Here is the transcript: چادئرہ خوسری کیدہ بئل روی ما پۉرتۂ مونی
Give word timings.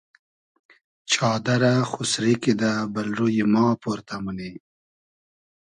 چادئرہ 1.11 1.73
خوسری 1.89 2.33
کیدہ 2.41 2.71
بئل 2.93 3.09
روی 3.19 3.41
ما 3.51 3.63
پۉرتۂ 3.81 4.17
مونی 4.23 4.51